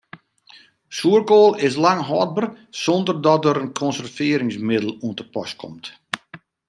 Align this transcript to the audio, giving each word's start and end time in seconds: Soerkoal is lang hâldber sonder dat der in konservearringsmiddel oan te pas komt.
Soerkoal 0.99 1.51
is 1.67 1.73
lang 1.85 2.01
hâldber 2.09 2.45
sonder 2.85 3.15
dat 3.25 3.41
der 3.45 3.57
in 3.63 3.75
konservearringsmiddel 3.81 4.89
oan 5.05 5.15
te 5.17 5.23
pas 5.33 5.51
komt. 5.61 5.85